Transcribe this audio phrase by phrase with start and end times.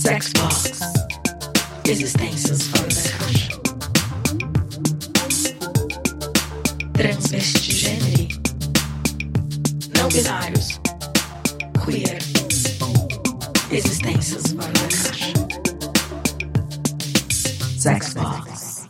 [0.00, 0.80] Sexbox.
[1.86, 3.60] Existências fora da caixa.
[6.94, 8.28] Transvestigênero.
[9.94, 10.80] Não binários.
[11.84, 12.18] Queer.
[13.70, 15.34] Existências fora da caixa.
[17.78, 18.88] Sexbox.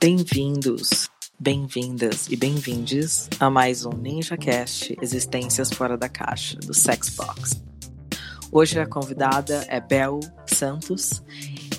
[0.00, 7.67] Bem-vindos, bem-vindas e bem-vindes a mais um NinjaCast Existências Fora da Caixa, do Sexbox.
[8.50, 11.22] Hoje a convidada é Bel Santos.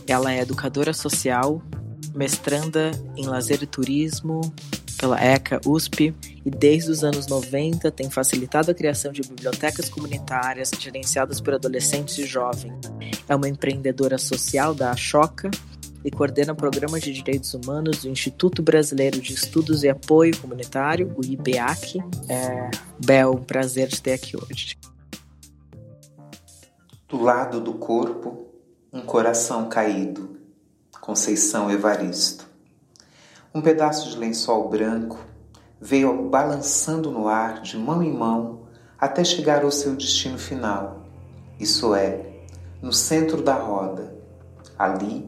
[0.08, 1.62] Ela é educadora social,
[2.14, 4.42] mestranda em lazer e turismo
[5.00, 6.14] pela ECA USP
[6.46, 12.18] e desde os anos 90 tem facilitado a criação de bibliotecas comunitárias gerenciadas por adolescentes
[12.18, 12.74] e jovens.
[13.28, 15.50] É uma empreendedora social da Choca
[16.04, 21.14] e coordena o Programa de Direitos Humanos do Instituto Brasileiro de Estudos e Apoio Comunitário,
[21.18, 22.00] o IBEAC.
[22.28, 22.70] É,
[23.04, 24.78] Bel, um prazer te ter aqui hoje.
[27.10, 28.46] Do lado do corpo,
[28.94, 30.38] um coração caído.
[31.02, 32.46] Conceição Evaristo.
[33.52, 35.18] Um pedaço de lençol branco
[35.82, 41.04] veio balançando no ar de mão em mão até chegar ao seu destino final,
[41.60, 42.44] isso é,
[42.80, 44.16] no centro da roda,
[44.78, 45.28] ali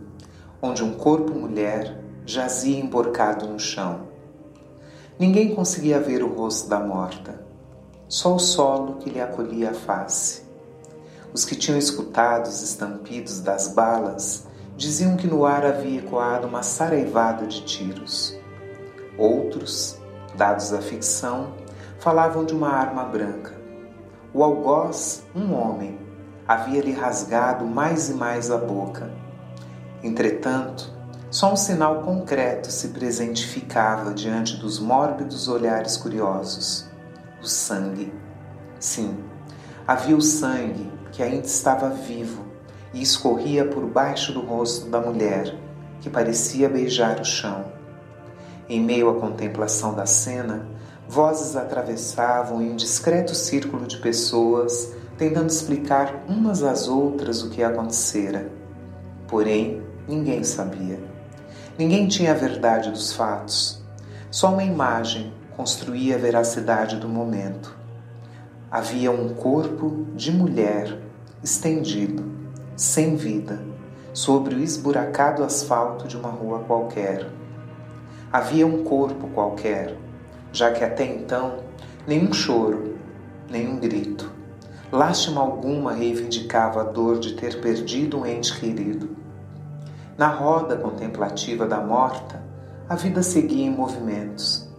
[0.62, 4.02] onde um corpo mulher jazia emborcado no chão.
[5.18, 7.44] Ninguém conseguia ver o rosto da morta,
[8.08, 10.41] só o solo que lhe acolhia a face.
[11.34, 16.62] Os que tinham escutado os estampidos das balas diziam que no ar havia ecoado uma
[16.62, 18.38] saraivada de tiros.
[19.18, 19.98] Outros,
[20.36, 21.54] dados à ficção,
[22.00, 23.54] falavam de uma arma branca.
[24.34, 25.98] O algoz, um homem,
[26.46, 29.10] havia-lhe rasgado mais e mais a boca.
[30.04, 30.92] Entretanto,
[31.30, 36.90] só um sinal concreto se presentificava diante dos mórbidos olhares curiosos:
[37.42, 38.14] o sangue.
[38.80, 39.18] Sim,
[39.88, 42.46] havia o sangue que ainda estava vivo
[42.94, 45.56] e escorria por baixo do rosto da mulher,
[46.00, 47.66] que parecia beijar o chão.
[48.68, 50.66] Em meio à contemplação da cena,
[51.08, 57.62] vozes atravessavam em um discreto círculo de pessoas, tentando explicar umas às outras o que
[57.62, 58.50] acontecera.
[59.28, 61.00] Porém, ninguém sabia.
[61.78, 63.82] Ninguém tinha a verdade dos fatos.
[64.30, 67.81] Só uma imagem construía a veracidade do momento
[68.72, 70.98] havia um corpo de mulher
[71.44, 72.24] estendido,
[72.74, 73.62] sem vida,
[74.14, 77.30] sobre o esburacado asfalto de uma rua qualquer.
[78.32, 79.98] Havia um corpo qualquer,
[80.54, 81.58] já que até então
[82.08, 82.96] nenhum choro,
[83.50, 84.32] nenhum grito,
[84.90, 89.18] lástima alguma reivindicava a dor de ter perdido um ente querido.
[90.18, 92.42] Na roda contemplativa da morta,
[92.88, 94.70] a vida seguia em movimentos.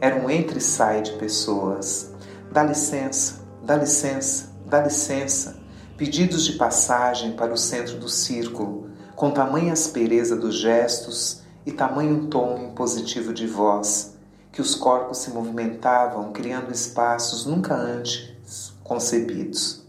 [0.00, 2.14] Era um entre-sai de pessoas.
[2.52, 3.39] Dá licença,
[3.70, 5.60] Dá licença, dá licença.
[5.96, 12.26] Pedidos de passagem para o centro do círculo, com tamanha aspereza dos gestos e tamanho
[12.26, 14.18] tom impositivo de voz,
[14.50, 19.86] que os corpos se movimentavam, criando espaços nunca antes concebidos.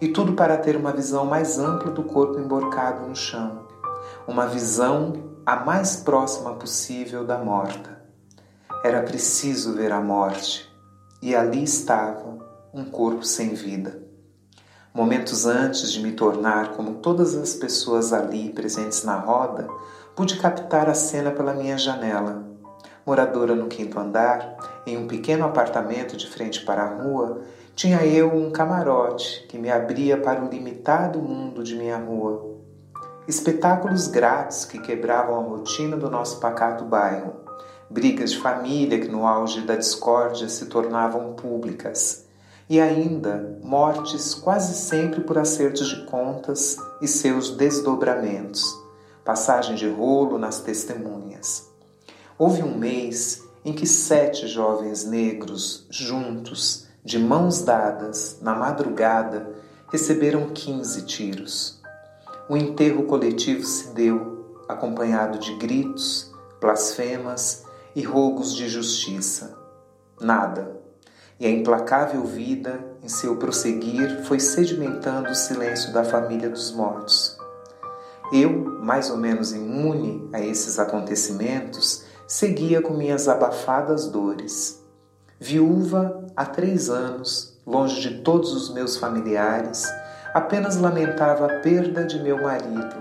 [0.00, 3.68] E tudo para ter uma visão mais ampla do corpo emborcado no chão,
[4.26, 5.12] uma visão
[5.46, 8.02] a mais próxima possível da morta.
[8.82, 10.68] Era preciso ver a morte,
[11.22, 12.32] e ali estava
[12.74, 14.02] um corpo sem vida.
[14.94, 19.68] Momentos antes de me tornar como todas as pessoas ali presentes na roda,
[20.16, 22.42] pude captar a cena pela minha janela.
[23.04, 24.56] Moradora no quinto andar,
[24.86, 27.42] em um pequeno apartamento de frente para a rua,
[27.74, 32.56] tinha eu um camarote que me abria para o limitado mundo de minha rua.
[33.28, 37.34] Espetáculos grátis que quebravam a rotina do nosso pacato bairro.
[37.90, 42.31] Brigas de família que no auge da discórdia se tornavam públicas
[42.68, 48.64] e ainda mortes quase sempre por acertos de contas e seus desdobramentos,
[49.24, 51.68] passagem de rolo nas testemunhas.
[52.38, 59.50] Houve um mês em que sete jovens negros, juntos, de mãos dadas, na madrugada,
[59.90, 61.80] receberam quinze tiros.
[62.48, 69.56] O enterro coletivo se deu, acompanhado de gritos, blasfemas e rogos de justiça.
[70.20, 70.81] Nada
[71.38, 77.36] e a implacável vida, em seu prosseguir, foi sedimentando o silêncio da família dos mortos.
[78.32, 78.50] Eu,
[78.80, 84.82] mais ou menos imune a esses acontecimentos, seguia com minhas abafadas dores.
[85.38, 89.84] Viúva há três anos, longe de todos os meus familiares,
[90.32, 92.96] apenas lamentava a perda de meu marido.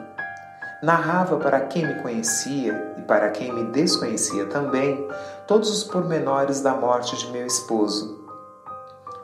[0.84, 5.08] Narrava para quem me conhecia e para quem me desconhecia também
[5.48, 8.21] todos os pormenores da morte de meu esposo,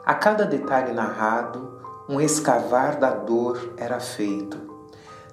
[0.08, 1.68] a cada detalhe narrado,
[2.08, 4.56] um escavar da dor era feito,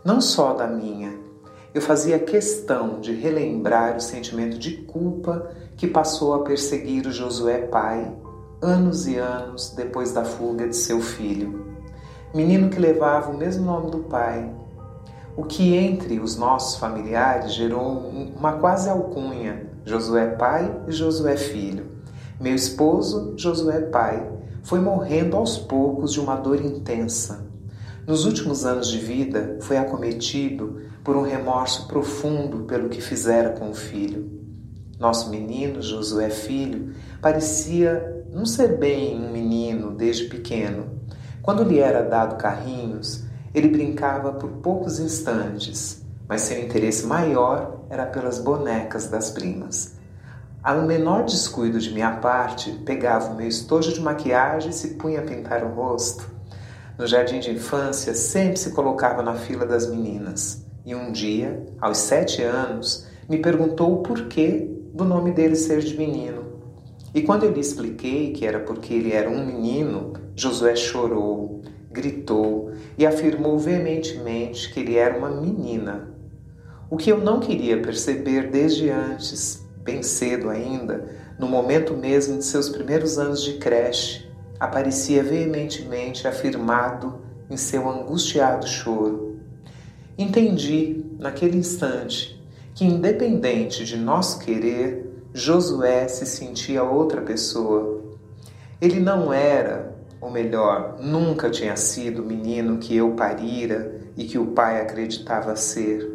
[0.04, 1.18] não só da minha.
[1.74, 7.60] Eu fazia questão de relembrar o sentimento de culpa que passou a perseguir o Josué
[7.60, 8.13] pai
[8.62, 11.74] anos e anos depois da fuga de seu filho.
[12.33, 14.54] Menino que levava o mesmo nome do pai,
[15.38, 21.95] o que entre os nossos familiares gerou uma quase alcunha: Josué pai e Josué filho.
[22.38, 24.35] Meu esposo, Josué pai,
[24.66, 27.46] foi morrendo aos poucos de uma dor intensa.
[28.08, 33.70] Nos últimos anos de vida, foi acometido por um remorso profundo pelo que fizera com
[33.70, 34.28] o filho.
[35.00, 41.00] Nosso menino, Josué filho, parecia não ser bem um menino desde pequeno.
[41.44, 43.24] Quando lhe era dado carrinhos,
[43.54, 49.95] ele brincava por poucos instantes, mas seu interesse maior era pelas bonecas das primas.
[50.66, 55.20] Ao menor descuido de minha parte, pegava o meu estojo de maquiagem e se punha
[55.20, 56.28] a pintar o rosto.
[56.98, 60.66] No jardim de infância, sempre se colocava na fila das meninas.
[60.84, 65.96] E um dia, aos sete anos, me perguntou o porquê do nome dele ser de
[65.96, 66.46] menino.
[67.14, 71.62] E quando eu lhe expliquei que era porque ele era um menino, Josué chorou,
[71.92, 76.10] gritou e afirmou veementemente que ele era uma menina.
[76.90, 81.06] O que eu não queria perceber desde antes, bem cedo ainda,
[81.40, 84.28] no momento mesmo de seus primeiros anos de creche,
[84.60, 89.40] aparecia veementemente afirmado em seu angustiado choro.
[90.18, 92.44] Entendi, naquele instante,
[92.74, 98.02] que independente de nosso querer, Josué se sentia outra pessoa.
[98.82, 99.96] Ele não era
[100.26, 105.56] ou melhor, nunca tinha sido o menino que eu parira e que o pai acreditava
[105.56, 106.15] ser.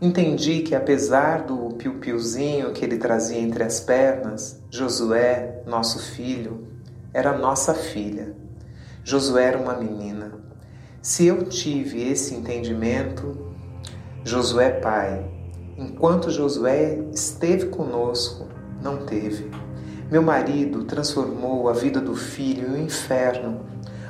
[0.00, 6.68] Entendi que, apesar do piu-piuzinho que ele trazia entre as pernas, Josué, nosso filho,
[7.12, 8.32] era nossa filha.
[9.02, 10.34] Josué era uma menina.
[11.02, 13.52] Se eu tive esse entendimento,
[14.22, 15.28] Josué pai,
[15.76, 18.46] enquanto Josué esteve conosco,
[18.80, 19.50] não teve.
[20.08, 23.66] Meu marido transformou a vida do filho em um inferno.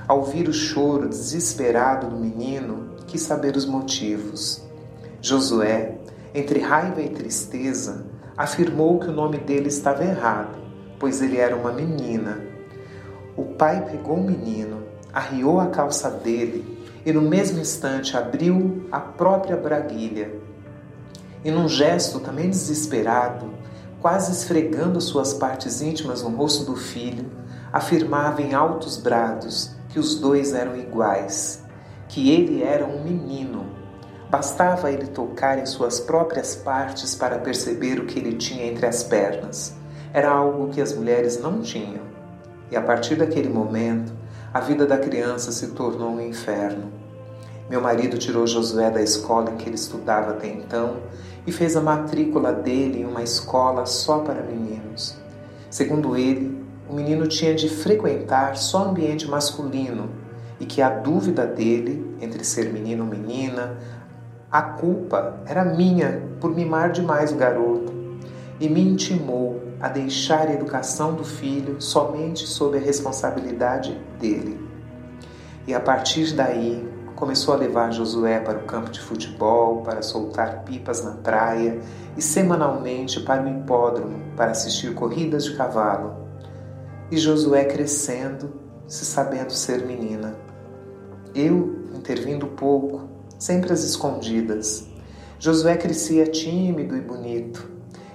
[0.07, 4.68] Ao ouvir o choro desesperado do menino, quis saber os motivos.
[5.21, 5.99] Josué,
[6.33, 8.07] entre raiva e tristeza,
[8.37, 10.57] afirmou que o nome dele estava errado,
[10.99, 12.41] pois ele era uma menina.
[13.37, 19.01] O pai pegou o menino, arriou a calça dele e, no mesmo instante, abriu a
[19.01, 20.31] própria braguilha.
[21.45, 23.53] E, num gesto também desesperado,
[24.01, 27.27] quase esfregando suas partes íntimas no rosto do filho,
[27.73, 31.65] afirmava em altos brados que os dois eram iguais,
[32.09, 33.78] que ele era um menino.
[34.31, 39.03] Bastava ele tocar em suas próprias partes para perceber o que ele tinha entre as
[39.03, 39.75] pernas.
[40.13, 42.03] Era algo que as mulheres não tinham.
[42.71, 44.13] E a partir daquele momento,
[44.53, 46.93] a vida da criança se tornou um inferno.
[47.71, 50.99] Meu marido tirou Josué da escola em que ele estudava até então
[51.47, 55.17] e fez a matrícula dele em uma escola só para meninos.
[55.71, 60.11] Segundo ele, o menino tinha de frequentar só ambiente masculino
[60.61, 63.79] e que a dúvida dele entre ser menino ou menina,
[64.51, 67.93] a culpa era minha por mimar demais o garoto
[68.59, 74.59] e me intimou a deixar a educação do filho somente sob a responsabilidade dele.
[75.67, 80.63] E a partir daí, começou a levar Josué para o campo de futebol, para soltar
[80.63, 81.79] pipas na praia
[82.17, 86.27] e semanalmente para o hipódromo para assistir corridas de cavalo.
[87.11, 88.53] E Josué crescendo,
[88.87, 90.35] se sabendo ser menina.
[91.35, 94.87] Eu intervindo pouco, sempre às escondidas.
[95.39, 97.69] Josué crescia tímido e bonito,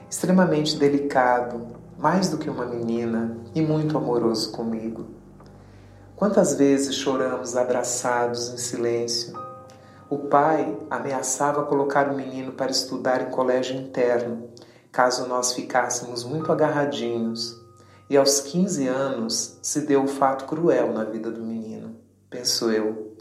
[0.09, 5.05] extremamente delicado, mais do que uma menina e muito amoroso comigo.
[6.15, 9.33] Quantas vezes choramos abraçados em silêncio?
[10.09, 14.49] O pai ameaçava colocar o menino para estudar em colégio interno,
[14.91, 17.59] caso nós ficássemos muito agarradinhos.
[18.09, 21.95] E aos 15 anos se deu o fato cruel na vida do menino,
[22.29, 23.12] penso eu.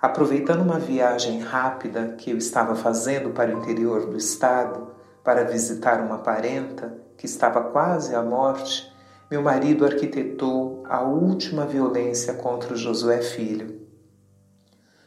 [0.00, 4.92] Aproveitando uma viagem rápida que eu estava fazendo para o interior do estado,
[5.24, 8.88] para visitar uma parenta que estava quase à morte,
[9.28, 13.88] meu marido arquitetou a última violência contra o Josué Filho.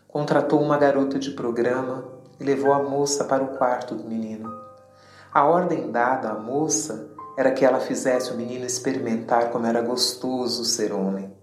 [0.10, 2.04] Contratou uma garota de programa
[2.38, 4.54] e levou a moça para o quarto do menino.
[5.34, 7.08] A ordem dada à moça
[7.38, 11.34] era que ela fizesse o menino experimentar como era gostoso ser homem.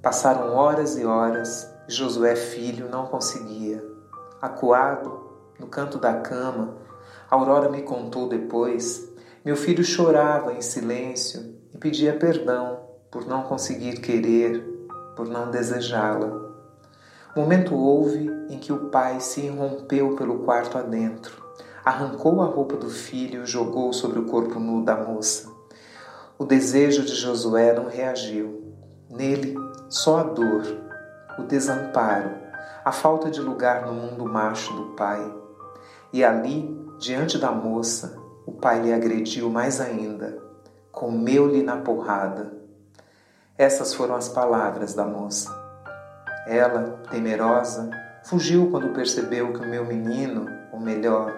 [0.00, 3.84] Passaram horas e horas Josué Filho não conseguia.
[4.42, 6.76] Acuado, no canto da cama,
[7.30, 9.08] Aurora me contou depois,
[9.44, 14.76] meu filho chorava em silêncio e pedia perdão por não conseguir querer
[15.16, 16.44] por não desejá-la.
[17.34, 21.42] Momento houve em que o pai se irrompeu pelo quarto adentro,
[21.84, 25.50] arrancou a roupa do filho e jogou sobre o corpo nu da moça.
[26.38, 28.74] O desejo de Josué não reagiu.
[29.08, 29.54] Nele,
[29.88, 30.85] só a dor,
[31.38, 32.30] o desamparo,
[32.84, 35.34] a falta de lugar no mundo macho do pai.
[36.12, 38.16] E ali, diante da moça,
[38.46, 40.38] o pai lhe agrediu mais ainda,
[40.92, 42.52] comeu-lhe na porrada.
[43.58, 45.54] Essas foram as palavras da moça.
[46.46, 47.90] Ela, temerosa,
[48.24, 51.34] fugiu quando percebeu que o meu menino, ou melhor,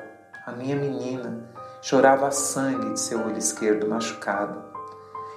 [0.47, 1.49] a minha menina,
[1.81, 4.63] chorava sangue de seu olho esquerdo machucado.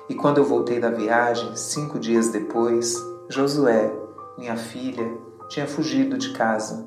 [0.10, 2.96] E quando eu voltei da viagem, cinco dias depois,
[3.30, 4.01] Josué,
[4.38, 5.06] minha filha,
[5.50, 6.86] tinha fugido de casa.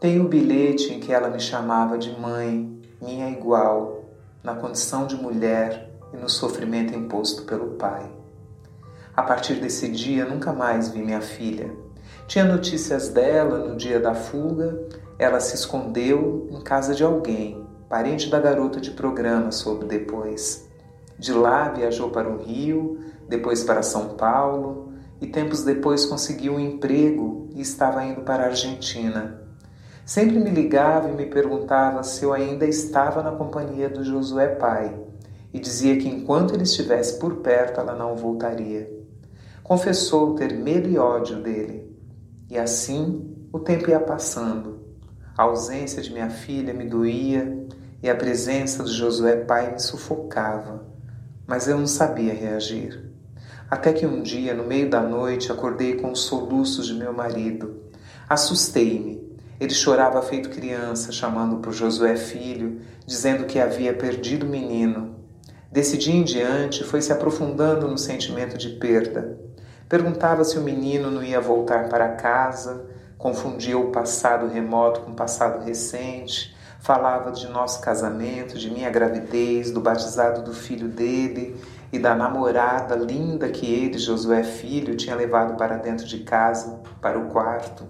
[0.00, 4.04] Tenho o bilhete em que ela me chamava de mãe, minha igual,
[4.42, 8.10] na condição de mulher e no sofrimento imposto pelo pai.
[9.14, 11.70] A partir desse dia, nunca mais vi minha filha.
[12.26, 14.78] Tinha notícias dela no dia da fuga,
[15.18, 20.68] ela se escondeu em casa de alguém, parente da garota de programa, soube depois.
[21.18, 24.85] De lá viajou para o Rio, depois para São Paulo
[25.20, 29.42] e tempos depois conseguiu um emprego e estava indo para a Argentina.
[30.04, 34.98] Sempre me ligava e me perguntava se eu ainda estava na companhia do Josué pai
[35.52, 38.90] e dizia que enquanto ele estivesse por perto ela não voltaria.
[39.62, 41.90] Confessou ter medo e ódio dele.
[42.48, 44.80] E assim o tempo ia passando.
[45.36, 47.66] A ausência de minha filha me doía
[48.02, 50.96] e a presença de Josué pai me sufocava
[51.46, 53.12] mas eu não sabia reagir.
[53.70, 57.82] Até que um dia, no meio da noite, acordei com os soluços de meu marido.
[58.28, 59.26] Assustei-me.
[59.58, 65.16] Ele chorava feito criança, chamando por Josué filho, dizendo que havia perdido o menino.
[65.72, 69.36] Desse dia em diante, foi se aprofundando no sentimento de perda.
[69.88, 72.86] Perguntava se o menino não ia voltar para casa,
[73.18, 76.54] confundia o passado remoto com o passado recente,
[76.86, 81.60] Falava de nosso casamento, de minha gravidez, do batizado do filho dele
[81.92, 87.18] e da namorada linda que ele, Josué Filho, tinha levado para dentro de casa, para
[87.18, 87.84] o quarto.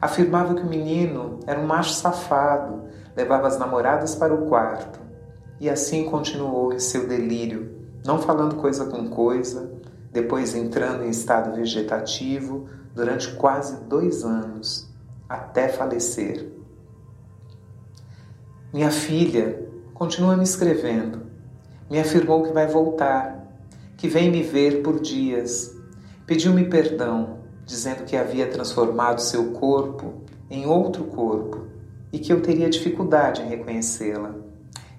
[0.00, 2.84] Afirmava que o menino era um macho safado,
[3.16, 5.00] levava as namoradas para o quarto.
[5.60, 9.72] E assim continuou em seu delírio, não falando coisa com coisa,
[10.12, 14.88] depois entrando em estado vegetativo durante quase dois anos,
[15.28, 16.52] até falecer.
[18.72, 21.22] Minha filha continua me escrevendo.
[21.90, 23.46] Me afirmou que vai voltar,
[23.96, 25.74] que vem me ver por dias.
[26.26, 31.66] Pediu-me perdão, dizendo que havia transformado seu corpo em outro corpo
[32.10, 34.34] e que eu teria dificuldade em reconhecê-la.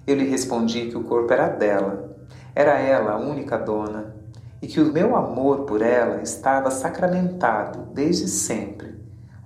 [0.06, 2.16] Eu lhe respondi que o corpo era dela,
[2.54, 4.14] era ela a única dona,
[4.62, 8.94] e que o meu amor por ela estava sacramentado desde sempre.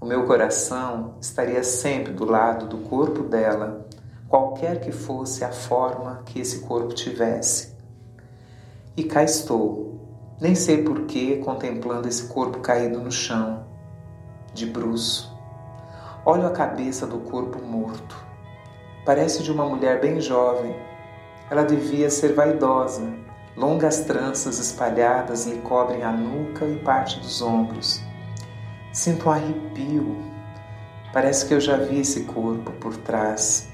[0.01, 3.87] O meu coração estaria sempre do lado do corpo dela
[4.31, 7.77] qualquer que fosse a forma que esse corpo tivesse.
[8.97, 13.67] E cá estou, nem sei porquê, contemplando esse corpo caído no chão,
[14.55, 15.37] de bruço.
[16.25, 18.25] Olho a cabeça do corpo morto.
[19.05, 20.77] Parece de uma mulher bem jovem.
[21.51, 23.03] Ela devia ser vaidosa.
[23.57, 28.01] Longas tranças espalhadas lhe cobrem a nuca e parte dos ombros.
[28.93, 30.17] Sinto um arrepio.
[31.13, 33.70] Parece que eu já vi esse corpo por trás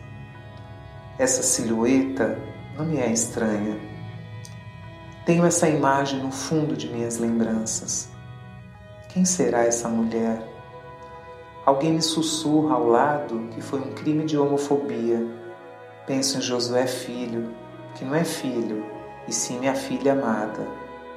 [1.19, 2.39] essa silhueta
[2.77, 3.79] não me é estranha.
[5.25, 8.09] Tenho essa imagem no fundo de minhas lembranças.
[9.09, 10.43] Quem será essa mulher?
[11.65, 15.27] Alguém me sussurra ao lado que foi um crime de homofobia.
[16.07, 17.53] Penso em Josué Filho,
[17.95, 18.85] que não é filho,
[19.27, 20.69] e sim minha filha amada,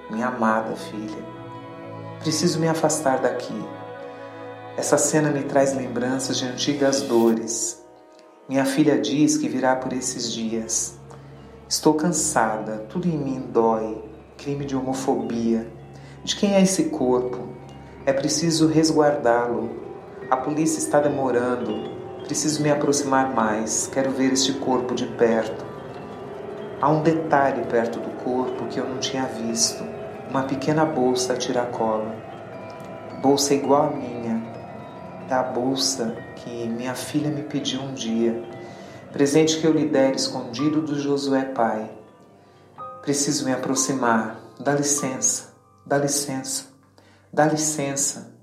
[0.10, 1.24] minha amada filha.
[2.20, 3.54] Preciso me afastar daqui.
[4.76, 7.79] Essa cena me traz lembranças de antigas dores,
[8.50, 10.98] minha filha diz que virá por esses dias.
[11.68, 14.04] Estou cansada, tudo em mim dói.
[14.40, 15.72] Crime de homofobia.
[16.24, 17.50] De quem é esse corpo?
[18.08, 19.70] É preciso resguardá-lo.
[20.32, 21.92] A polícia está demorando.
[22.24, 23.86] Preciso me aproximar mais.
[23.86, 25.64] Quero ver este corpo de perto.
[26.82, 29.84] Há um detalhe perto do corpo que eu não tinha visto:
[30.28, 32.12] uma pequena bolsa a tiracolo.
[33.22, 34.42] Bolsa igual à minha,
[35.28, 38.44] da bolsa que minha filha me pediu um dia,
[39.12, 41.90] presente que eu lhe der escondido do Josué pai.
[43.02, 44.40] Preciso me aproximar.
[44.60, 45.54] Dá licença,
[45.86, 46.66] dá licença,
[47.32, 48.34] dá licença.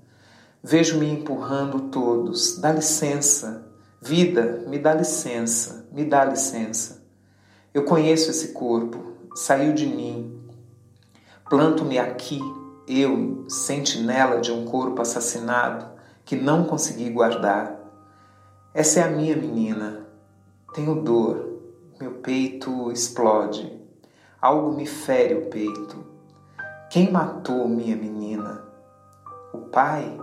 [0.63, 2.57] Vejo-me empurrando todos.
[2.59, 3.65] Dá licença.
[4.01, 7.03] Vida, me dá licença, me dá licença.
[7.73, 10.39] Eu conheço esse corpo, saiu de mim.
[11.49, 12.39] Planto-me aqui,
[12.87, 15.87] eu, sentinela de um corpo assassinado
[16.25, 17.76] que não consegui guardar.
[18.77, 20.07] Essa é a minha menina.
[20.71, 21.63] Tenho dor,
[21.99, 23.75] meu peito explode.
[24.39, 26.05] Algo me fere o peito.
[26.87, 28.63] Quem matou minha menina?
[29.51, 30.15] O pai?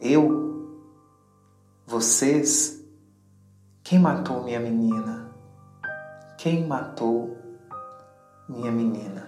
[0.00, 0.76] Eu?
[1.86, 2.84] Vocês?
[3.84, 5.32] Quem matou minha menina?
[6.36, 7.38] Quem matou
[8.48, 9.27] minha menina?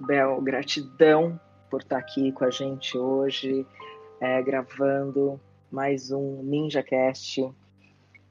[0.00, 1.38] Bel, gratidão
[1.68, 3.66] por estar aqui com a gente hoje,
[4.18, 5.38] é, gravando
[5.70, 7.54] mais um Ninja Cast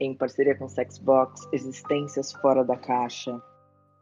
[0.00, 3.40] em parceria com Sexbox, Existências Fora da Caixa.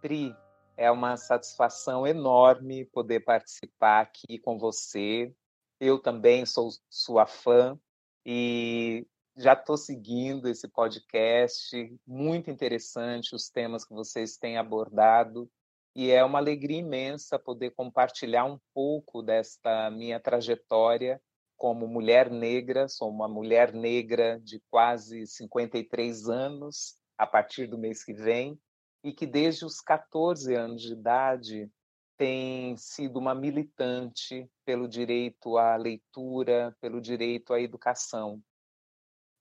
[0.01, 0.35] Pri,
[0.79, 5.31] é uma satisfação enorme poder participar aqui com você.
[5.79, 7.79] Eu também sou sua fã
[8.25, 9.07] e
[9.37, 15.51] já estou seguindo esse podcast, muito interessante os temas que vocês têm abordado
[15.99, 21.21] e é uma alegria imensa poder compartilhar um pouco desta minha trajetória
[21.57, 22.87] como mulher negra.
[22.87, 28.57] Sou uma mulher negra de quase 53 anos, a partir do mês que vem,
[29.03, 31.69] e que desde os 14 anos de idade
[32.17, 38.41] tem sido uma militante pelo direito à leitura, pelo direito à educação.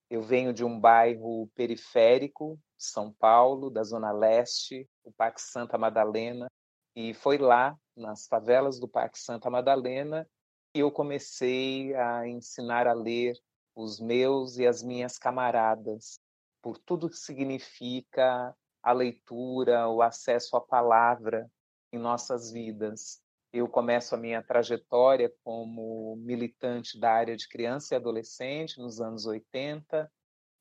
[0.10, 6.48] Eu venho de um bairro periférico, São Paulo, da Zona Leste, o Parque Santa Madalena,
[6.94, 10.28] e foi lá, nas favelas do Parque Santa Madalena,
[10.74, 13.36] que eu comecei a ensinar a ler
[13.74, 16.20] os meus e as minhas camaradas,
[16.62, 21.50] por tudo que significa a leitura, o acesso à palavra
[21.92, 23.22] em nossas vidas.
[23.54, 29.26] Eu começo a minha trajetória como militante da área de criança e adolescente nos anos
[29.26, 30.12] 80.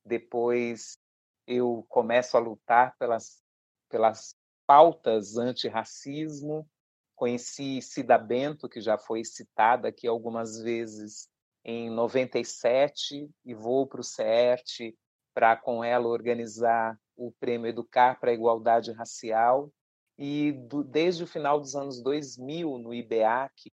[0.05, 0.99] Depois
[1.47, 3.43] eu começo a lutar pelas,
[3.89, 6.69] pelas pautas antirracismo.
[7.15, 11.29] Conheci Cida Bento, que já foi citada aqui algumas vezes,
[11.65, 14.95] em 97, e vou para o CERT
[15.35, 19.73] para, com ela, organizar o Prêmio Educar para a Igualdade Racial.
[20.19, 23.73] E do, desde o final dos anos 2000, no IBEAC,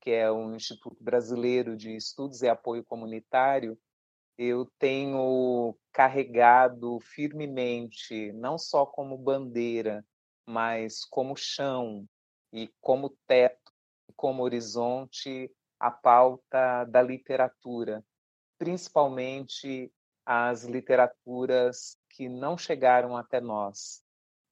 [0.00, 3.78] que é o Instituto Brasileiro de Estudos e Apoio Comunitário,
[4.36, 10.04] eu tenho carregado firmemente, não só como bandeira,
[10.46, 12.06] mas como chão
[12.52, 13.72] e como teto,
[14.16, 18.04] como horizonte, a pauta da literatura,
[18.58, 19.92] principalmente
[20.24, 24.02] as literaturas que não chegaram até nós,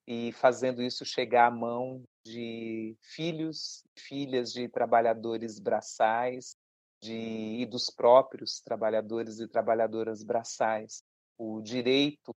[0.06, 6.56] e fazendo isso chegar à mão de filhos, filhas de trabalhadores braçais
[7.00, 11.02] de, e dos próprios trabalhadores e trabalhadoras braçais.
[11.38, 12.34] O direito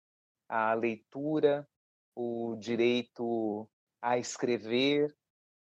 [0.48, 1.68] à leitura,
[2.16, 3.68] o direito
[4.02, 5.16] a escrever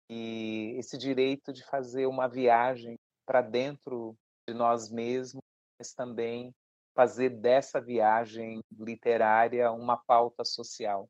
[0.09, 4.15] e esse direito de fazer uma viagem para dentro
[4.47, 5.41] de nós mesmos,
[5.79, 6.53] mas também
[6.93, 11.09] fazer dessa viagem literária uma pauta social.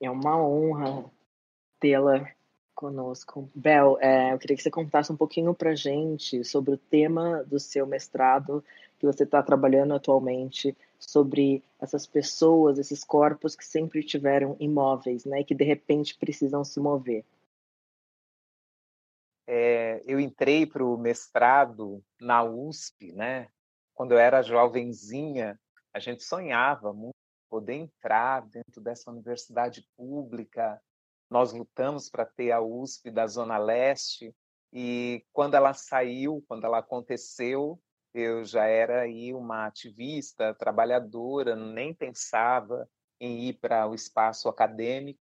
[0.00, 1.10] É uma honra
[1.80, 2.30] tê-la
[2.74, 3.50] conosco.
[3.54, 7.58] Bel, é, eu queria que você contasse um pouquinho para gente sobre o tema do
[7.58, 8.62] seu mestrado
[8.98, 15.42] que você está trabalhando atualmente sobre essas pessoas, esses corpos que sempre tiveram imóveis, né,
[15.44, 17.24] que de repente precisam se mover.
[19.46, 23.48] É, eu entrei para o mestrado na USP, né?
[23.94, 25.58] Quando eu era jovenzinha,
[25.94, 27.14] a gente sonhava muito
[27.48, 30.82] poder entrar dentro dessa universidade pública.
[31.30, 34.34] Nós lutamos para ter a USP da Zona Leste
[34.72, 37.80] e quando ela saiu, quando ela aconteceu,
[38.16, 42.88] eu já era aí uma ativista, trabalhadora, nem pensava
[43.20, 45.20] em ir para o espaço acadêmico,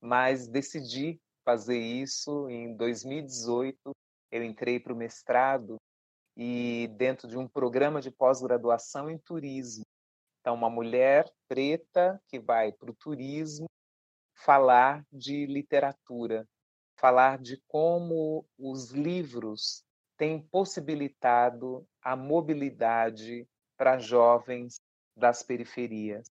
[0.00, 3.90] mas decidi fazer isso em 2018.
[4.30, 5.76] Eu entrei para o mestrado
[6.36, 9.84] e dentro de um programa de pós-graduação em turismo.
[10.40, 13.66] Então, uma mulher preta que vai para o turismo
[14.34, 16.48] falar de literatura,
[16.96, 19.84] falar de como os livros
[20.16, 24.80] tem possibilitado a mobilidade para jovens
[25.16, 26.26] das periferias.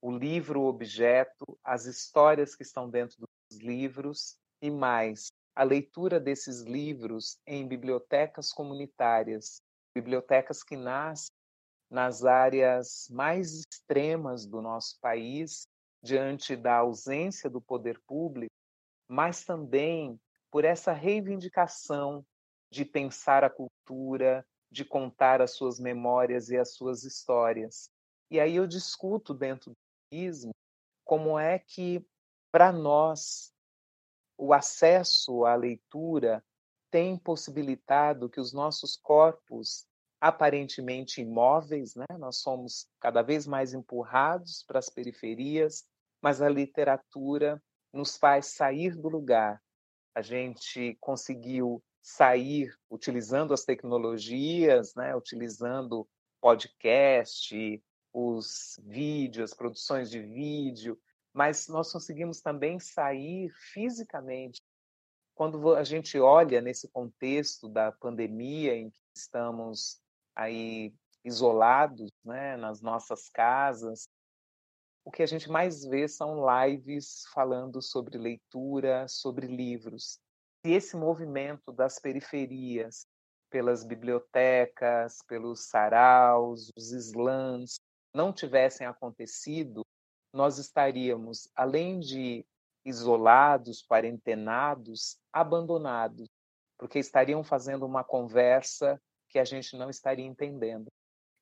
[0.00, 6.60] O livro objeto, as histórias que estão dentro dos livros e mais, a leitura desses
[6.60, 9.56] livros em bibliotecas comunitárias,
[9.94, 11.34] bibliotecas que nascem
[11.90, 15.66] nas áreas mais extremas do nosso país,
[16.02, 18.52] diante da ausência do poder público,
[19.08, 22.24] mas também por essa reivindicação
[22.70, 27.90] de pensar a cultura, de contar as suas memórias e as suas histórias.
[28.30, 29.76] E aí eu discuto dentro do
[30.10, 30.52] budismo
[31.04, 32.04] como é que,
[32.50, 33.52] para nós,
[34.36, 36.44] o acesso à leitura
[36.90, 39.86] tem possibilitado que os nossos corpos,
[40.20, 42.06] aparentemente imóveis, né?
[42.18, 45.84] nós somos cada vez mais empurrados para as periferias,
[46.22, 49.62] mas a literatura nos faz sair do lugar.
[50.14, 55.16] A gente conseguiu sair utilizando as tecnologias, né?
[55.16, 56.08] utilizando
[56.40, 60.96] podcast, os vídeos, as produções de vídeo,
[61.34, 64.60] mas nós conseguimos também sair fisicamente.
[65.34, 70.00] Quando a gente olha nesse contexto da pandemia em que estamos
[70.36, 74.08] aí isolados, né, nas nossas casas,
[75.04, 80.20] o que a gente mais vê são lives falando sobre leitura, sobre livros.
[80.66, 83.06] E esse movimento das periferias,
[83.48, 87.78] pelas bibliotecas, pelos saraus, os slams,
[88.12, 89.86] não tivessem acontecido,
[90.32, 92.44] nós estaríamos, além de
[92.84, 96.28] isolados, quarentenados, abandonados,
[96.76, 100.88] porque estariam fazendo uma conversa que a gente não estaria entendendo.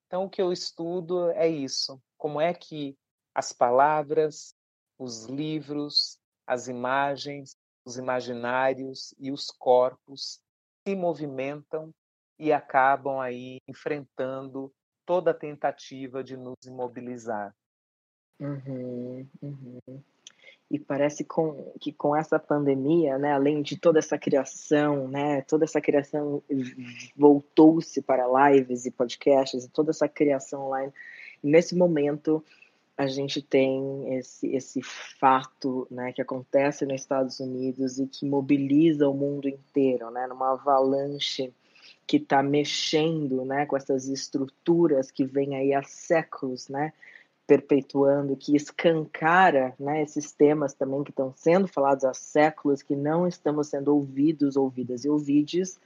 [0.07, 2.95] Então, o que eu estudo é isso: como é que
[3.35, 4.55] as palavras,
[4.99, 10.41] os livros, as imagens, os imaginários e os corpos
[10.87, 11.91] se movimentam
[12.39, 14.73] e acabam aí enfrentando
[15.07, 17.55] toda a tentativa de nos imobilizar.
[18.41, 20.03] Uhum, uhum.
[20.71, 25.65] E parece com, que com essa pandemia, né, além de toda essa criação, né, toda
[25.65, 26.43] essa criação
[27.17, 30.93] voltou-se para lives e podcasts, toda essa criação online.
[31.43, 32.43] Nesse momento,
[32.97, 39.09] a gente tem esse, esse fato né, que acontece nos Estados Unidos e que mobiliza
[39.09, 41.53] o mundo inteiro, né, numa avalanche
[42.07, 46.93] que está mexendo né, com essas estruturas que vêm aí há séculos, né,
[47.47, 53.27] perpetuando, que escancara né, esses temas também que estão sendo falados há séculos, que não
[53.27, 55.81] estamos sendo ouvidos, ouvidas e ouvides,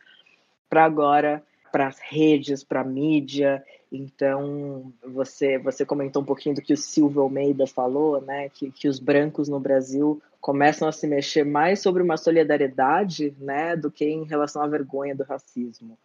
[0.68, 3.64] para agora para as redes, para a mídia.
[3.90, 8.88] Então, você você comentou um pouquinho do que o Silvio Almeida falou, né, que, que
[8.88, 14.04] os brancos no Brasil começam a se mexer mais sobre uma solidariedade, né, do que
[14.04, 15.98] em relação à vergonha do racismo.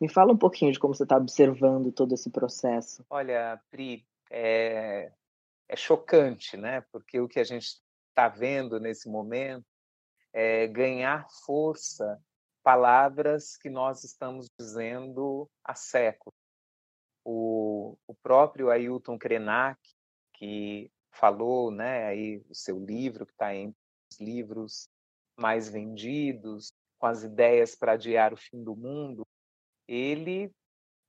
[0.00, 3.04] Me fala um pouquinho de como você está observando todo esse processo.
[3.10, 5.10] Olha, Pri, é,
[5.68, 6.82] é chocante, né?
[6.92, 7.78] Porque o que a gente
[8.08, 9.64] está vendo nesse momento
[10.32, 12.20] é ganhar força
[12.68, 16.36] palavras que nós estamos dizendo há séculos.
[17.24, 19.80] O, o próprio Ailton Krenak,
[20.34, 23.78] que falou, né, aí o seu livro que está entre
[24.12, 24.86] os livros
[25.34, 29.26] mais vendidos, com as ideias para adiar o fim do mundo,
[29.88, 30.52] ele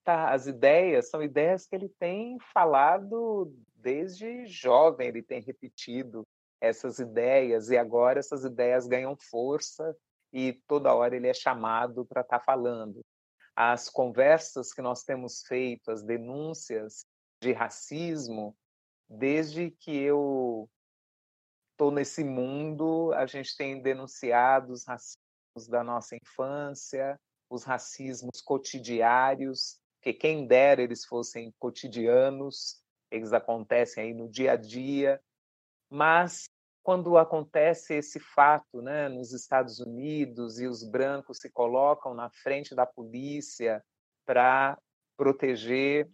[0.06, 6.26] tá, as ideias são ideias que ele tem falado desde jovem, ele tem repetido
[6.62, 9.94] essas ideias e agora essas ideias ganham força
[10.32, 13.02] e toda hora ele é chamado para estar tá falando.
[13.56, 17.06] As conversas que nós temos feito, as denúncias
[17.42, 18.56] de racismo,
[19.10, 20.70] desde que eu
[21.72, 29.80] estou nesse mundo, a gente tem denunciado os racismos da nossa infância, os racismos cotidiários,
[30.02, 35.22] que quem dera eles fossem cotidianos, eles acontecem aí no dia a dia,
[35.90, 36.50] mas
[36.90, 42.74] quando acontece esse fato né, nos Estados Unidos e os brancos se colocam na frente
[42.74, 43.86] da polícia
[44.26, 44.76] para
[45.16, 46.10] proteger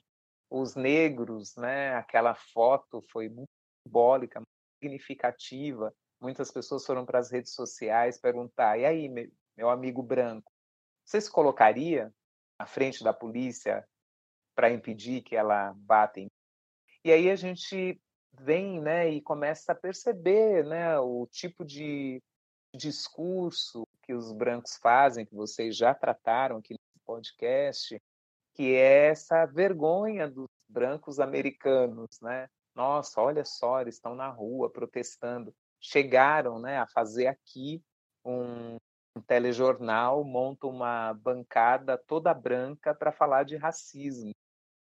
[0.50, 3.48] os negros, né, aquela foto foi muito
[3.88, 5.94] simbólica, muito significativa.
[6.22, 9.08] Muitas pessoas foram para as redes sociais perguntar: e aí,
[9.56, 10.52] meu amigo branco,
[11.06, 12.14] você se colocaria
[12.60, 13.88] à frente da polícia
[14.54, 16.28] para impedir que ela bata em
[17.06, 18.02] e aí a gente
[18.40, 22.22] vem né, e começa a perceber né, o tipo de
[22.74, 28.02] discurso que os brancos fazem, que vocês já trataram aqui no podcast,
[28.54, 32.48] que é essa vergonha dos brancos americanos, né?
[32.74, 35.54] Nossa, olha só, eles estão na rua protestando.
[35.80, 37.82] Chegaram né, a fazer aqui
[38.24, 38.76] um,
[39.16, 44.32] um telejornal monta uma bancada toda branca para falar de racismo.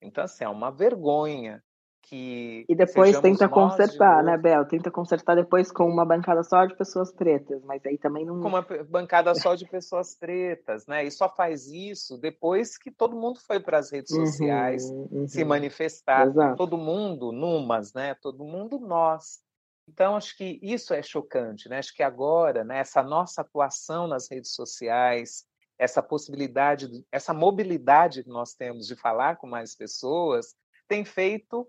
[0.01, 1.63] Então, assim, é uma vergonha
[2.09, 2.65] que.
[2.67, 4.65] E depois tenta consertar, né, Bel?
[4.65, 8.41] Tenta consertar depois com uma bancada só de pessoas pretas, mas aí também não.
[8.41, 11.03] Com uma bancada só de pessoas pretas, né?
[11.05, 15.27] E só faz isso depois que todo mundo foi para as redes sociais uhum, uhum.
[15.27, 16.27] se manifestar.
[16.27, 16.57] Exato.
[16.57, 18.15] Todo mundo, numas, né?
[18.15, 19.39] Todo mundo nós.
[19.87, 21.77] Então, acho que isso é chocante, né?
[21.77, 25.45] Acho que agora, né, essa nossa atuação nas redes sociais,
[25.79, 30.55] essa possibilidade, essa mobilidade que nós temos de falar com mais pessoas,
[30.87, 31.67] tem feito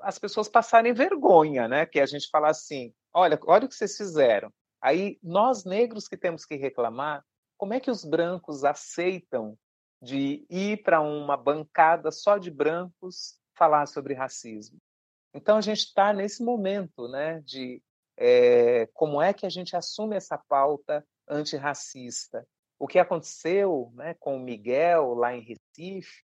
[0.00, 1.86] as pessoas passarem vergonha, né?
[1.86, 4.52] Que a gente fala assim, olha, olha o que vocês fizeram.
[4.80, 7.24] Aí nós negros que temos que reclamar,
[7.58, 9.56] como é que os brancos aceitam
[10.00, 14.78] de ir para uma bancada só de brancos falar sobre racismo?
[15.34, 17.82] Então a gente está nesse momento, né, de
[18.16, 22.46] é, como é que a gente assume essa pauta antirracista.
[22.78, 26.22] O que aconteceu né, com o Miguel lá em Recife,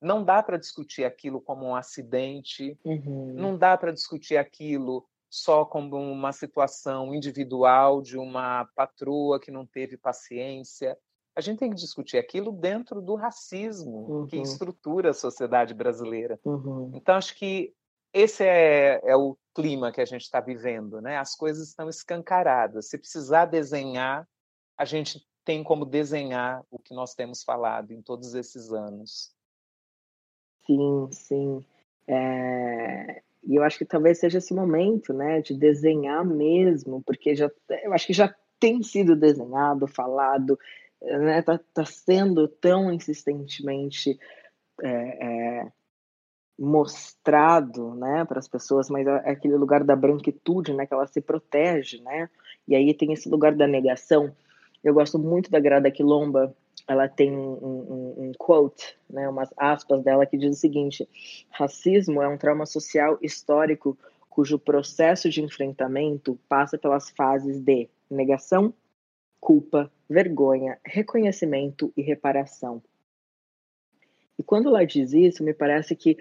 [0.00, 3.34] não dá para discutir aquilo como um acidente, uhum.
[3.34, 9.66] não dá para discutir aquilo só como uma situação individual de uma patroa que não
[9.66, 10.96] teve paciência.
[11.36, 14.26] A gente tem que discutir aquilo dentro do racismo uhum.
[14.26, 16.40] que estrutura a sociedade brasileira.
[16.44, 16.90] Uhum.
[16.94, 17.74] Então, acho que
[18.12, 21.18] esse é, é o clima que a gente está vivendo, né?
[21.18, 22.88] As coisas estão escancaradas.
[22.88, 24.26] Se precisar desenhar,
[24.76, 29.32] a gente tem como desenhar o que nós temos falado em todos esses anos.
[30.68, 31.64] Sim, sim.
[32.06, 33.22] É...
[33.44, 37.50] E eu acho que talvez seja esse momento, né, de desenhar mesmo, porque já,
[37.82, 40.58] eu acho que já tem sido desenhado, falado,
[41.00, 44.18] né, tá, tá sendo tão insistentemente
[44.82, 45.72] é, é,
[46.58, 51.06] mostrado, né, para as pessoas, mas é, é aquele lugar da branquitude, né, que ela
[51.06, 52.28] se protege, né,
[52.66, 54.34] e aí tem esse lugar da negação.
[54.84, 56.54] Eu gosto muito da Grada Quilomba,
[56.86, 61.08] ela tem um, um, um, quote, né, umas aspas dela que diz o seguinte:
[61.50, 68.72] racismo é um trauma social histórico cujo processo de enfrentamento passa pelas fases de negação,
[69.40, 72.82] culpa, vergonha, reconhecimento e reparação.
[74.38, 76.16] E quando ela diz isso, me parece que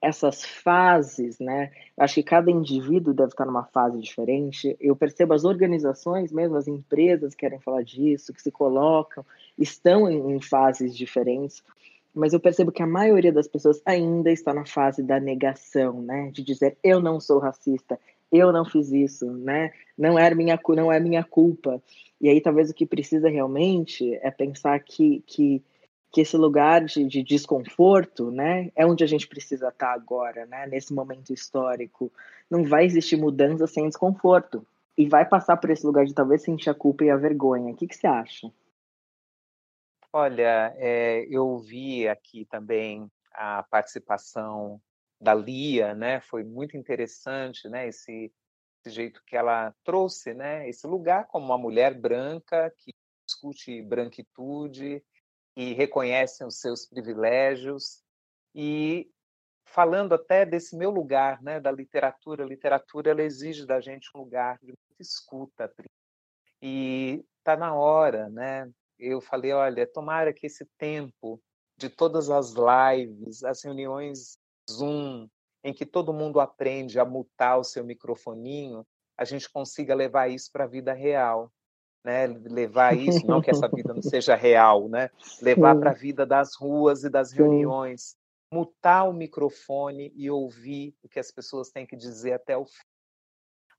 [0.00, 1.70] essas fases, né?
[1.98, 4.76] Acho que cada indivíduo deve estar numa fase diferente.
[4.78, 9.24] Eu percebo as organizações, mesmo as empresas querem falar disso, que se colocam,
[9.58, 11.62] estão em, em fases diferentes.
[12.14, 16.30] Mas eu percebo que a maioria das pessoas ainda está na fase da negação, né?
[16.30, 17.98] De dizer eu não sou racista,
[18.30, 19.72] eu não fiz isso, né?
[19.96, 21.82] Não é minha não é minha culpa.
[22.20, 25.62] E aí talvez o que precisa realmente é pensar que que
[26.12, 30.66] que esse lugar de, de, desconforto, né, é onde a gente precisa estar agora, né,
[30.66, 32.12] nesse momento histórico.
[32.50, 34.66] Não vai existir mudança sem desconforto.
[34.96, 37.72] E vai passar por esse lugar de talvez sentir a culpa e a vergonha.
[37.72, 38.50] O que, que você acha?
[40.10, 44.80] Olha, é, eu vi aqui também a participação
[45.20, 46.20] da Lia, né?
[46.20, 47.88] Foi muito interessante, né?
[47.88, 48.32] Esse,
[48.80, 50.66] esse jeito que ela trouxe, né?
[50.66, 52.94] Esse lugar como uma mulher branca que
[53.26, 55.04] discute branquitude,
[55.56, 58.02] e reconhecem os seus privilégios
[58.54, 59.10] e
[59.64, 64.20] falando até desse meu lugar, né, da literatura, a literatura ela exige da gente um
[64.20, 65.72] lugar de muita escuta
[66.62, 68.70] e está na hora, né?
[68.98, 71.40] Eu falei, olha, tomara que esse tempo
[71.76, 74.38] de todas as lives, as reuniões
[74.70, 75.28] Zoom,
[75.62, 80.50] em que todo mundo aprende a mutar o seu microfoninho, a gente consiga levar isso
[80.50, 81.52] para a vida real
[82.06, 82.28] né?
[82.28, 85.10] Levar isso, não que essa vida não seja real, né?
[85.42, 88.16] Levar para a vida das ruas e das reuniões,
[88.50, 92.86] mutar o microfone e ouvir o que as pessoas têm que dizer até o fim.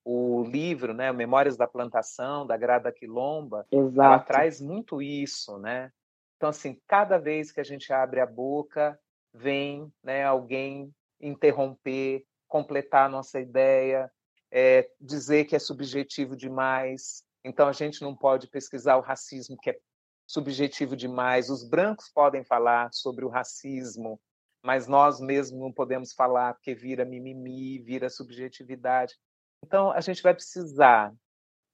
[0.03, 4.01] O livro, né, Memórias da Plantação, da Grada Quilomba, Exato.
[4.01, 5.89] ela traz muito isso, né?
[6.35, 8.99] Então, assim, cada vez que a gente abre a boca,
[9.33, 14.11] vem né, alguém interromper, completar a nossa ideia,
[14.51, 19.71] é, dizer que é subjetivo demais, então, a gente não pode pesquisar o racismo, que
[19.71, 19.79] é
[20.27, 21.49] subjetivo demais.
[21.49, 24.19] Os brancos podem falar sobre o racismo,
[24.63, 29.15] mas nós mesmos não podemos falar, porque vira mimimi, vira subjetividade.
[29.63, 31.13] Então, a gente vai precisar,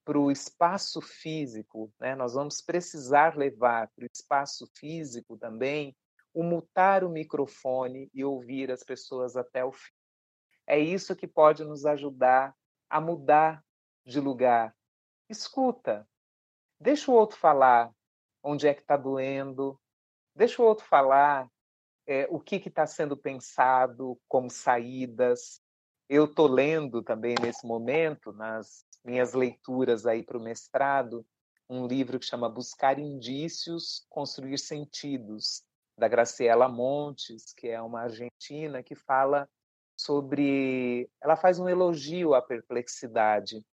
[0.05, 5.95] para o espaço físico, né, nós vamos precisar levar para o espaço físico também
[6.33, 9.93] o mutar o microfone e ouvir as pessoas até o fim.
[10.67, 12.53] É isso que pode nos ajudar
[12.89, 13.63] a mudar
[14.05, 14.75] de lugar,
[15.29, 16.07] escuta.
[16.79, 17.91] Deixa o outro falar
[18.43, 19.79] onde é que está doendo,
[20.35, 21.49] deixa o outro falar
[22.05, 25.61] é, o que está sendo pensado como saídas.
[26.09, 31.25] Eu estou lendo também nesse momento, nas minhas leituras aí para o mestrado,
[31.69, 35.63] um livro que chama Buscar Indícios, Construir Sentidos,
[35.97, 39.47] da Graciela Montes, que é uma argentina que fala
[39.97, 41.09] sobre.
[41.21, 43.65] Ela faz um elogio à perplexidade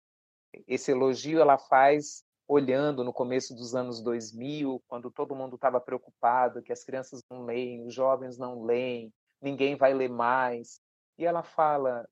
[0.68, 6.64] esse elogio ela faz olhando no começo dos anos 2000, quando todo mundo estava preocupado
[6.64, 10.82] que as crianças não leem, os jovens não leem, ninguém vai ler mais.
[11.18, 12.10] E ela fala: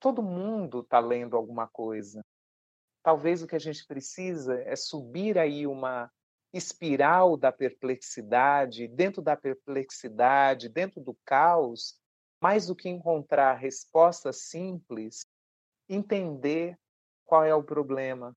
[0.00, 2.24] todo mundo está lendo alguma coisa.
[3.02, 6.10] Talvez o que a gente precisa é subir aí uma
[6.52, 12.00] espiral da perplexidade, dentro da perplexidade, dentro do caos,
[12.40, 15.26] mais do que encontrar respostas simples,
[15.88, 16.78] entender
[17.34, 18.32] qual é o problema.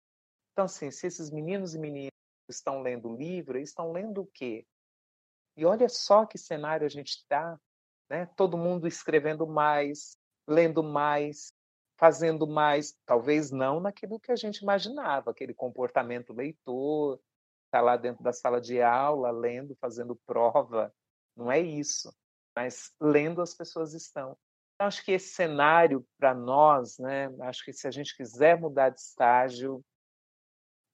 [0.52, 2.10] Então, assim, se esses meninos e meninas
[2.50, 4.66] estão lendo o livro, estão lendo o quê?
[5.56, 7.60] E olha só que cenário a gente está,
[8.10, 8.26] né?
[8.36, 11.54] Todo mundo escrevendo mais, lendo mais,
[11.96, 17.20] fazendo mais, talvez não naquilo que a gente imaginava, aquele comportamento leitor,
[17.66, 20.92] está lá dentro da sala de aula, lendo, fazendo prova.
[21.36, 22.12] Não é isso.
[22.56, 24.36] Mas lendo as pessoas estão.
[24.80, 27.30] Acho que esse cenário para nós, né?
[27.42, 29.84] Acho que se a gente quiser mudar de estágio,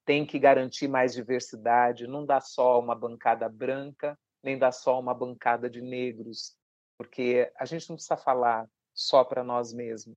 [0.05, 2.07] tem que garantir mais diversidade.
[2.07, 6.55] Não dá só uma bancada branca, nem dá só uma bancada de negros,
[6.97, 10.15] porque a gente não precisa falar só para nós mesmos.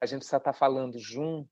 [0.00, 1.50] A gente precisa estar tá falando junto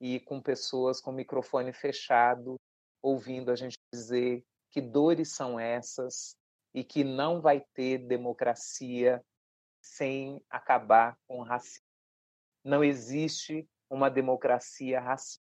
[0.00, 2.56] e com pessoas com o microfone fechado
[3.02, 6.36] ouvindo a gente dizer que dores são essas
[6.74, 9.22] e que não vai ter democracia
[9.84, 11.84] sem acabar com o racismo.
[12.64, 15.42] Não existe uma democracia racista.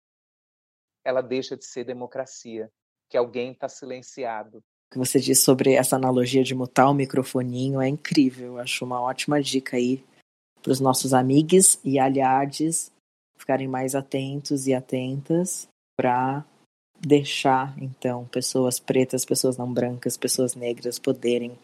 [1.04, 2.70] Ela deixa de ser democracia,
[3.08, 4.58] que alguém está silenciado.
[4.58, 8.58] O que você disse sobre essa analogia de mutar o microfoninho é incrível.
[8.58, 10.02] Acho uma ótima dica aí
[10.62, 12.90] para os nossos amigos e aliados
[13.38, 16.44] ficarem mais atentos e atentas para
[16.98, 21.58] deixar então pessoas pretas, pessoas não brancas, pessoas negras poderem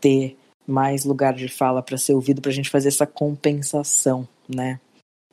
[0.00, 4.78] ter mais lugar de fala para ser ouvido, para a gente fazer essa compensação, né?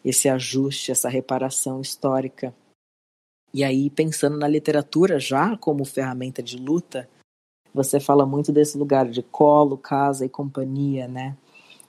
[0.04, 2.54] Esse ajuste, essa reparação histórica.
[3.54, 7.10] E aí, pensando na literatura já como ferramenta de luta,
[7.74, 11.36] você fala muito desse lugar de colo, casa e companhia, né?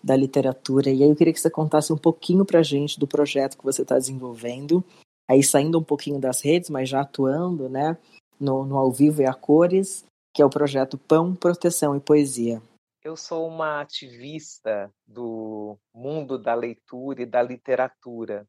[0.03, 0.91] Da literatura.
[0.91, 3.65] E aí eu queria que você contasse um pouquinho para a gente do projeto que
[3.65, 4.85] você está desenvolvendo
[5.29, 7.97] aí saindo um pouquinho das redes, mas já atuando, né,
[8.39, 10.05] no, no ao vivo e a cores,
[10.35, 12.63] que é o projeto Pão, Proteção e Poesia.
[13.07, 18.49] Eu sou uma ativista do mundo da leitura e da literatura.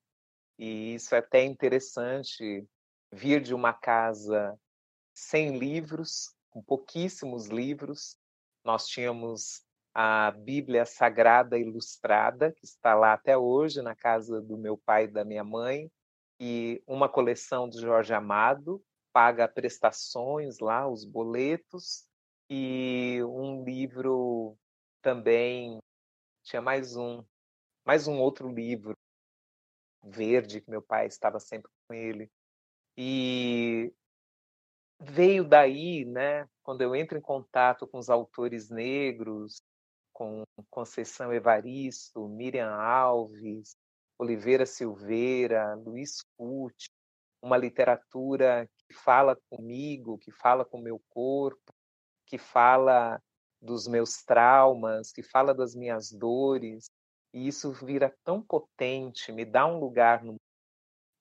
[0.58, 2.68] E isso é até interessante
[3.12, 4.60] vir de uma casa
[5.14, 8.18] sem livros, com pouquíssimos livros.
[8.64, 9.62] Nós tínhamos
[9.94, 15.12] a Bíblia Sagrada Ilustrada, que está lá até hoje na casa do meu pai e
[15.12, 15.88] da minha mãe,
[16.40, 22.07] e uma coleção do Jorge Amado, paga prestações lá, os boletos,
[22.50, 24.58] e um livro
[25.02, 25.80] também,
[26.44, 27.24] tinha mais um,
[27.86, 28.94] mais um outro livro
[30.04, 32.30] verde que meu pai estava sempre com ele.
[32.98, 33.94] E
[35.00, 39.62] veio daí, né, quando eu entro em contato com os autores negros,
[40.14, 43.76] com Conceição Evaristo, Miriam Alves,
[44.18, 46.90] Oliveira Silveira, Luiz Curti,
[47.42, 51.72] uma literatura que fala comigo, que fala com o meu corpo,
[52.28, 53.20] que fala
[53.62, 56.92] dos meus traumas, que fala das minhas dores,
[57.34, 60.36] e isso vira tão potente, me dá um lugar no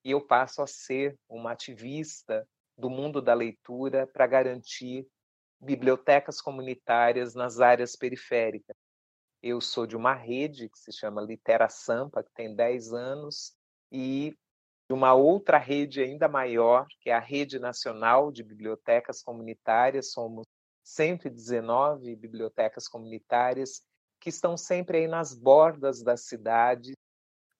[0.05, 2.47] e eu passo a ser uma ativista
[2.79, 5.05] do mundo da leitura para garantir
[5.61, 8.77] bibliotecas comunitárias nas áreas periféricas.
[9.43, 13.57] Eu sou de uma rede que se chama Litera Sampa, que tem 10 anos,
[13.91, 14.33] e
[14.89, 20.13] de uma outra rede ainda maior, que é a Rede Nacional de Bibliotecas Comunitárias.
[20.13, 20.47] Somos
[20.87, 23.83] 119 bibliotecas comunitárias
[24.21, 26.93] que estão sempre aí nas bordas da cidade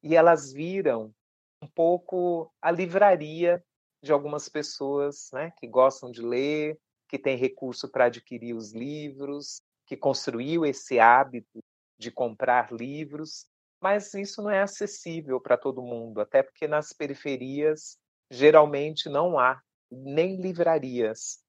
[0.01, 1.13] e elas viram
[1.61, 3.61] um pouco a livraria
[4.01, 9.61] de algumas pessoas né, que gostam de ler, que têm recurso para adquirir os livros,
[9.87, 11.59] que construiu esse hábito
[11.99, 13.47] de comprar livros,
[13.83, 17.97] mas isso não é acessível para todo mundo, até porque nas periferias
[18.31, 19.61] geralmente não há
[19.91, 21.45] nem livrarias.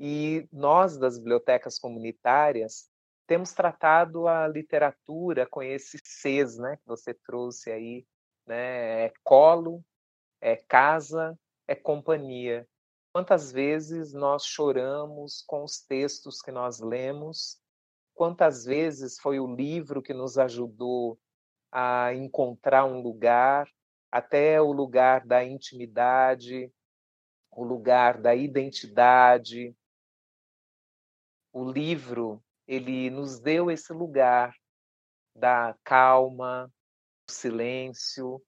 [0.00, 2.88] E nós das bibliotecas comunitárias
[3.26, 8.06] temos tratado a literatura com esse Cs, né, que você trouxe aí,
[8.46, 9.84] né, é colo,
[10.40, 12.66] é casa, é companhia.
[13.12, 17.60] Quantas vezes nós choramos com os textos que nós lemos
[18.20, 21.18] quantas vezes foi o livro que nos ajudou
[21.72, 23.66] a encontrar um lugar,
[24.12, 26.70] até o lugar da intimidade,
[27.50, 29.74] o lugar da identidade.
[31.52, 34.54] O livro, ele nos deu esse lugar
[35.34, 36.72] da calma,
[37.26, 38.40] do silêncio,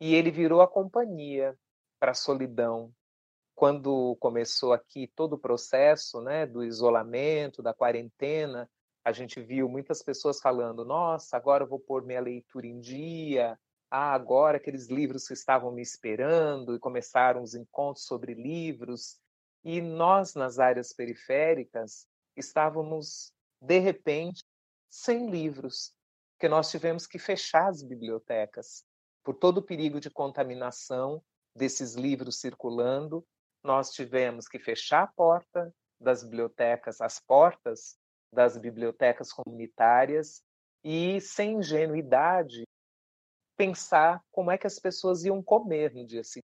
[0.00, 1.56] e ele virou a companhia
[2.00, 2.92] para a solidão.
[3.54, 8.68] Quando começou aqui todo o processo né, do isolamento, da quarentena,
[9.04, 13.56] a gente viu muitas pessoas falando: nossa, agora eu vou pôr minha leitura em dia.
[13.88, 19.20] Ah, agora aqueles livros que estavam me esperando e começaram os encontros sobre livros.
[19.62, 24.42] E nós, nas áreas periféricas, estávamos, de repente,
[24.90, 25.94] sem livros,
[26.34, 28.84] porque nós tivemos que fechar as bibliotecas
[29.22, 31.22] por todo o perigo de contaminação
[31.56, 33.24] desses livros circulando.
[33.62, 37.96] Nós tivemos que fechar a porta das bibliotecas, as portas
[38.32, 40.42] das bibliotecas comunitárias
[40.82, 42.64] e, sem ingenuidade,
[43.56, 46.48] pensar como é que as pessoas iam comer no dia seguinte.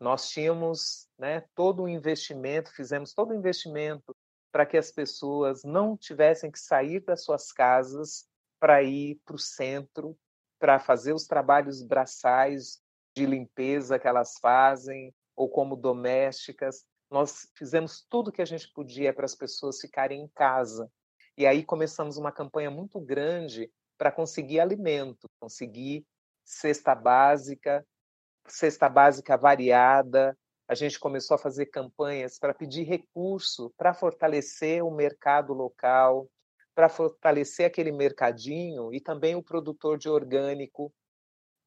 [0.00, 4.14] Nós tínhamos né, todo o investimento, fizemos todo o investimento
[4.54, 8.24] para que as pessoas não tivessem que sair das suas casas
[8.60, 10.16] para ir para o centro,
[10.60, 12.80] para fazer os trabalhos braçais
[13.16, 16.84] de limpeza que elas fazem, ou como domésticas.
[17.10, 20.88] Nós fizemos tudo que a gente podia para as pessoas ficarem em casa.
[21.36, 26.06] E aí começamos uma campanha muito grande para conseguir alimento, conseguir
[26.44, 27.84] cesta básica,
[28.46, 30.38] cesta básica variada.
[30.66, 36.28] A gente começou a fazer campanhas para pedir recurso para fortalecer o mercado local,
[36.74, 40.92] para fortalecer aquele mercadinho e também o produtor de orgânico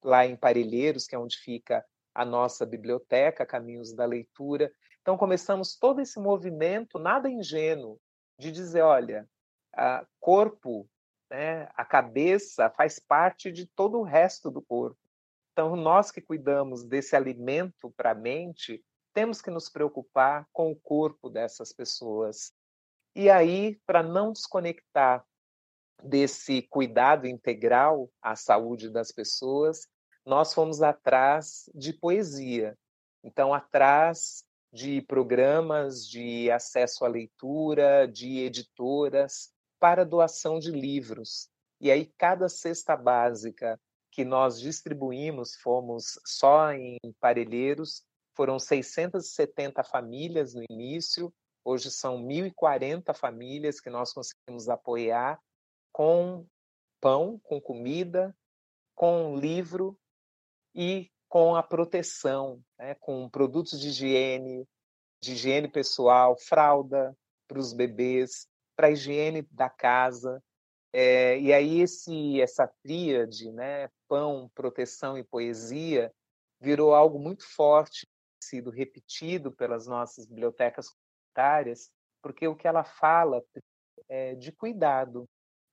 [0.03, 4.71] lá em Parelheiros, que é onde fica a nossa biblioteca, Caminhos da Leitura.
[5.01, 7.99] Então começamos todo esse movimento, nada ingênuo,
[8.39, 9.27] de dizer, olha,
[10.19, 10.89] corpo
[11.29, 11.69] né?
[11.75, 14.97] A cabeça faz parte de todo o resto do corpo.
[15.57, 20.75] Então, nós que cuidamos desse alimento para a mente, temos que nos preocupar com o
[20.75, 22.53] corpo dessas pessoas.
[23.15, 25.25] E aí, para não desconectar
[26.03, 29.87] desse cuidado integral à saúde das pessoas,
[30.23, 32.77] nós fomos atrás de poesia.
[33.23, 41.49] Então, atrás de programas de acesso à leitura, de editoras, para doação de livros.
[41.81, 43.79] E aí, cada cesta básica
[44.17, 48.03] que nós distribuímos, fomos só em Parelheiros,
[48.35, 51.31] foram 670 famílias no início,
[51.63, 55.39] hoje são 1.040 famílias que nós conseguimos apoiar
[55.91, 56.47] com
[56.99, 58.35] pão, com comida,
[58.95, 59.95] com livro
[60.73, 64.67] e com a proteção, né, com produtos de higiene,
[65.21, 67.15] de higiene pessoal, fralda
[67.47, 70.43] para os bebês, para a higiene da casa.
[70.93, 76.11] É, e aí esse, essa tríade, né, pão, proteção e poesia,
[76.59, 78.07] virou algo muito forte,
[78.41, 83.43] sido repetido pelas nossas bibliotecas comunitárias, porque o que ela fala
[84.09, 85.25] é de cuidado,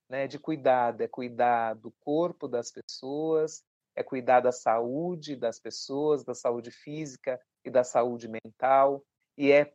[0.08, 3.62] né, de cuidado, é cuidar do corpo das pessoas,
[3.94, 9.02] é cuidar da saúde das pessoas, da saúde física e da saúde mental,
[9.38, 9.72] e é